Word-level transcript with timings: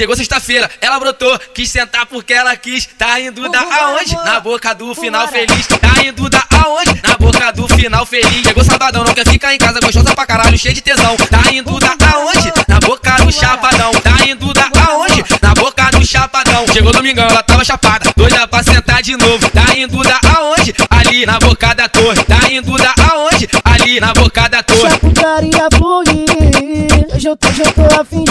Chegou 0.00 0.14
sexta-feira, 0.14 0.70
ela 0.80 1.00
brotou, 1.00 1.36
quis 1.52 1.68
sentar 1.68 2.06
porque 2.06 2.32
ela 2.32 2.54
quis. 2.56 2.86
Tá 2.96 3.18
indo 3.18 3.48
da 3.50 3.58
aonde? 3.58 4.14
Na 4.14 4.38
boca 4.38 4.72
do 4.72 4.94
final 4.94 5.26
feliz. 5.26 5.66
Tá 5.66 6.04
indo 6.06 6.30
da 6.30 6.40
aonde? 6.52 7.02
Na 7.02 7.16
boca 7.16 7.50
do 7.50 7.66
final 7.66 8.06
feliz. 8.06 8.46
Chegou 8.46 8.62
sabadão, 8.62 9.02
não 9.02 9.12
quer 9.12 9.26
ficar 9.26 9.52
em 9.52 9.58
casa, 9.58 9.80
gostosa 9.80 10.14
pra 10.14 10.24
caralho, 10.24 10.56
cheio 10.56 10.72
de 10.72 10.82
tesão. 10.82 11.16
Tá 11.16 11.52
indo 11.52 11.80
da 11.80 11.96
aonde? 12.14 12.52
Na 12.68 12.78
boca 12.78 13.10
do 13.24 13.32
chapadão. 13.32 13.90
Tá 13.94 14.24
indo 14.24 14.54
da 14.54 14.70
aonde? 14.86 15.24
Na 15.42 15.52
boca 15.52 15.90
do 15.90 16.06
chapadão. 16.06 16.64
Chegou 16.72 16.92
domingão, 16.92 17.26
ela 17.26 17.42
tava 17.42 17.64
chapada, 17.64 18.12
doida 18.14 18.46
pra 18.46 18.62
sentar 18.62 19.02
de 19.02 19.16
novo. 19.16 19.50
Tá 19.50 19.76
indo 19.76 20.00
da 20.04 20.20
aonde? 20.36 20.76
Ali 20.88 21.26
na 21.26 21.40
boca 21.40 21.74
da 21.74 21.88
torre. 21.88 22.22
Tá 22.22 22.48
indo 22.48 22.78
da 22.78 22.94
aonde? 23.10 23.48
Ali 23.64 23.98
na 23.98 24.14
boca 24.14 24.48
da 24.48 24.62
torre. 24.62 24.90
Chaputaria 24.90 25.68
fluir, 25.76 27.14
hoje 27.16 27.28
eu 27.28 27.36
tô, 27.36 27.48
hoje 27.48 27.62
eu 27.62 27.72
tô 27.72 28.00
afim. 28.00 28.27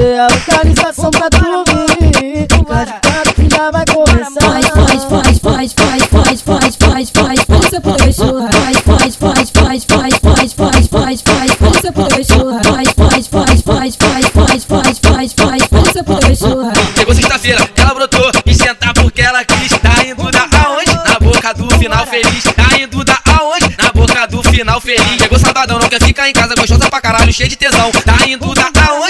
Mandei 0.00 0.18
a 0.18 0.28
localização 0.28 1.10
pra 1.10 1.28
tu 1.28 1.64
vir. 2.00 2.46
Fica 2.50 2.84
de 2.86 2.92
cara 3.00 3.32
que 3.34 3.54
já 3.54 3.70
vai 3.70 3.84
começar. 3.84 4.40
Faz, 4.40 4.66
faz, 4.66 5.04
faz, 5.04 5.38
faz, 5.38 5.72
faz, 5.74 6.02
faz, 6.08 6.40
faz, 6.40 6.76
faz, 6.76 7.10
faz, 7.10 7.40
força 7.42 7.80
pro 7.82 7.96
cachorro. 7.98 8.48
Faz, 8.50 8.76
faz, 8.78 9.16
faz, 9.16 9.50
faz, 9.50 9.84
faz, 9.84 10.14
faz, 10.14 10.52
faz, 10.54 10.86
faz, 10.88 11.20
faz, 11.20 11.52
força 11.52 11.92
pro 11.92 12.08
cachorro. 12.08 12.60
Faz, 12.64 12.88
faz, 12.96 13.26
faz, 13.26 13.60
faz, 13.60 13.96
faz, 13.96 14.64
faz, 14.64 14.64
faz, 14.64 14.98
faz, 14.98 15.32
faz, 15.34 15.62
força 15.68 16.04
pro 16.04 16.18
cachorro. 16.18 16.72
Chegou 16.96 17.14
sexta-feira, 17.14 17.70
ela 17.76 17.94
brotou, 17.94 18.30
quis 18.42 18.56
sentar 18.56 18.94
porque 18.94 19.20
ela 19.20 19.44
quis. 19.44 19.68
Tá 19.80 20.02
indo 20.06 20.30
da 20.30 20.48
aonde? 20.64 20.94
Na 20.94 21.18
boca 21.20 21.52
do 21.52 21.78
final 21.78 22.06
feliz. 22.06 22.44
Tá 22.44 22.80
indo 22.80 23.04
da 23.04 23.18
aonde? 23.38 23.76
Na 23.76 23.92
boca 23.92 24.26
do 24.28 24.42
final 24.44 24.80
feliz. 24.80 25.18
Chegou 25.20 25.38
sabadão, 25.38 25.78
não 25.78 25.90
quer 25.90 26.02
ficar 26.02 26.26
em 26.26 26.32
casa, 26.32 26.54
gostosa 26.54 26.88
pra 26.88 27.02
caralho, 27.02 27.30
cheio 27.30 27.50
de 27.50 27.56
tesão. 27.56 27.90
Tá 27.92 28.26
indo 28.26 28.54
da 28.54 28.70
aonde? 28.88 29.09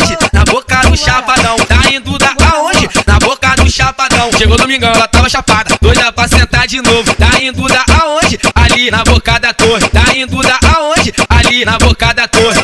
Chapadão. 1.05 1.57
Tá 1.57 1.91
indo 1.91 2.19
da 2.19 2.35
aonde? 2.53 2.89
Na 3.07 3.19
boca 3.19 3.57
do 3.57 3.71
chapadão. 3.71 4.31
Chegou 4.37 4.59
domingão, 4.59 4.93
ela 4.93 5.09
tava 5.09 5.29
chapada, 5.31 5.75
doida 5.81 6.13
pra 6.13 6.29
sentar 6.29 6.67
de 6.67 6.81
novo. 6.83 7.15
Tá 7.15 7.41
indo 7.41 7.67
da 7.67 7.85
aonde? 8.01 8.39
Ali 8.55 8.91
na 8.91 9.03
boca 9.03 9.39
da 9.39 9.55
torre. 9.55 9.89
Tá 9.89 10.15
indo 10.15 10.43
da 10.43 10.59
aonde? 10.77 11.15
Ali 11.29 11.65
na 11.65 11.79
boca 11.79 12.13
da 12.13 12.29
torre. 12.29 12.61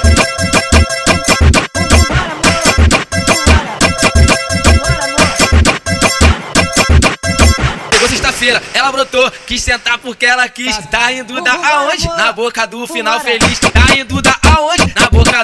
Ela 8.74 8.92
brotou, 8.92 9.32
quis 9.46 9.60
sentar 9.62 9.98
porque 9.98 10.24
ela 10.24 10.48
quis. 10.48 10.76
Tá 10.88 11.10
indo 11.10 11.40
da 11.40 11.52
aonde? 11.52 12.06
Na 12.06 12.32
boca 12.32 12.66
do 12.66 12.86
final 12.86 13.18
feliz. 13.18 13.58
Tá 13.58 13.96
indo 13.96 14.22
da 14.22 14.36
aonde? 14.54 14.85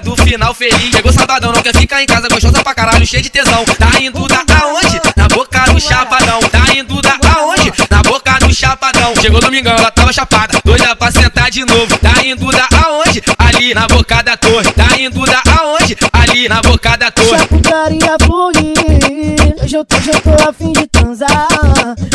Do 0.03 0.17
final 0.17 0.53
feliz. 0.53 0.91
Chegou 0.91 1.13
sabadão, 1.13 1.53
não 1.53 1.63
quer 1.63 1.75
ficar 1.77 2.03
em 2.03 2.07
casa, 2.07 2.29
gostosa 2.29 2.63
pra 2.63 2.75
caralho, 2.75 3.07
cheio 3.07 3.23
de 3.23 3.31
tesão. 3.31 3.65
Tá 3.79 4.01
indo 4.01 4.27
da 4.27 4.43
aonde? 4.61 5.01
Na 5.17 5.29
boca 5.29 5.61
do 5.73 5.81
chapadão. 5.81 6.41
Tá 6.41 6.75
indo 6.77 7.01
da 7.01 7.17
aonde? 7.37 7.73
Na 7.89 8.03
boca 8.03 8.39
do 8.41 8.53
chapadão. 8.55 9.15
Chegou 9.21 9.41
domingão, 9.41 9.75
ela 9.77 9.91
tava 9.91 10.13
chapada, 10.13 10.59
doida 10.65 10.97
pra 10.97 11.11
sentar 11.11 11.51
de 11.51 11.65
novo. 11.65 11.97
Tá 11.99 12.25
indo 12.25 12.51
da 12.51 12.69
aonde? 12.85 13.23
Ali 13.39 13.75
na 13.75 13.87
boca 13.87 14.23
da 14.23 14.37
torre. 14.37 14.73
Tá 14.73 14.99
indo 14.99 15.25
da 15.25 15.43
aonde? 15.61 15.97
Ali 16.13 16.49
na 16.49 16.61
boca 16.61 16.97
da 16.97 17.11
torre. 17.11 17.39
Chaputaria 17.39 18.17
fluir, 18.25 19.63
hoje 19.63 19.77
eu 19.77 19.85
tô, 19.85 19.97
hoje 19.97 20.11
eu 20.13 20.21
tô 20.21 20.49
afim 20.49 20.73
de 20.73 20.87
transar. 20.89 21.49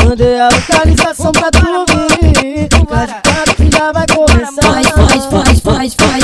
Mandei 0.03 0.39
a 0.39 0.49
localização 0.49 1.31
pra 1.31 1.49
tu 1.51 1.85
vir. 1.87 2.67
Fica 2.69 3.05
de 3.05 3.13
cara 3.21 3.53
que 3.55 3.69
já 3.71 3.91
vai 3.91 4.05
começar. 4.07 4.61
Faz, 4.61 4.87
faz, 4.89 5.25
faz, 5.25 5.59
faz, 5.59 5.93
faz, 5.93 6.23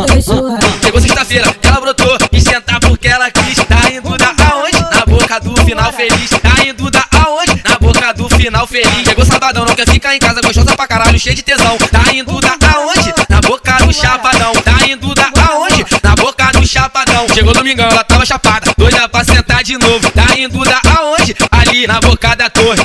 cachorro. 0.00 0.58
Chegou 0.82 1.00
sexta-feira, 1.00 1.56
ela 1.62 1.80
brotou, 1.80 2.18
quis 2.30 2.42
sentar 2.42 2.80
porque 2.80 3.08
ela 3.08 3.30
quis. 3.30 3.56
Tá 3.64 3.90
indo 3.92 4.16
da 4.16 4.34
aonde? 4.50 4.80
Na 4.80 5.04
boca 5.06 5.40
do 5.40 5.64
final 5.64 5.92
feliz. 5.92 6.30
Tá 6.30 6.64
indo 6.66 6.90
da 6.90 7.04
aonde? 7.12 7.62
Na 7.68 7.78
boca 7.78 8.12
do 8.14 8.28
final 8.30 8.66
feliz. 8.66 9.04
Chegou 9.04 9.24
sabadão, 9.24 9.64
não 9.64 9.74
quer 9.74 9.88
ficar 9.88 10.16
em 10.16 10.18
casa, 10.18 10.40
gostosa 10.40 10.74
pra 10.74 10.86
caralho, 10.86 11.18
cheio 11.18 11.36
de 11.36 11.42
tesão. 11.42 11.76
Tá 11.78 12.12
indo 12.12 12.40
da 12.40 12.56
aonde? 12.74 13.14
Na 13.28 13.40
boca 13.40 13.72
do 13.84 13.92
chapadão. 13.92 14.52
Tá 14.54 14.86
indo 14.88 15.14
da 15.14 15.30
aonde? 15.50 15.84
Na 16.02 16.14
boca 16.16 16.52
do 16.52 16.66
chapadão. 16.66 17.26
Chegou 17.34 17.52
domingão, 17.52 17.88
ela 17.88 18.04
tava 18.04 18.24
chapada, 18.24 18.72
doida 18.76 19.08
pra 19.08 19.24
sentar 19.24 19.62
de 19.62 19.76
novo. 19.76 20.10
Tá. 20.10 20.22
Tá 20.32 20.38
indo 20.38 20.64
da 20.64 20.80
aonde? 20.96 21.36
Ali 21.50 21.86
na 21.86 22.00
boca 22.00 22.34
da 22.34 22.48
torre. 22.48 22.82